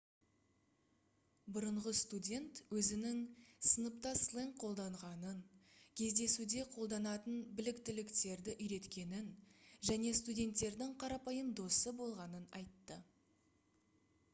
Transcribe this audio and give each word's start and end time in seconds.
бұрынғы 1.57 1.91
студент 1.99 2.61
өзінің 2.81 3.19
сыныпта 3.71 4.13
сленг 4.21 4.55
қолданғанын 4.63 5.43
кездесуде 6.01 6.65
қолданатын 6.77 7.37
біліктіліктерді 7.61 8.57
үйреткенін 8.65 9.31
және 9.93 10.17
студенттердің 10.23 10.99
қарапайым 11.07 11.55
досы 11.63 11.95
болғанын 12.03 12.53
айтты 12.65 12.99